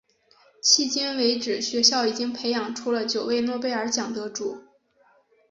[0.63, 4.63] 迄今为止学校已经培养出了九位诺贝尔奖得主。